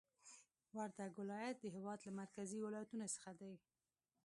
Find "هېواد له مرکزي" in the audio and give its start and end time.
1.75-2.59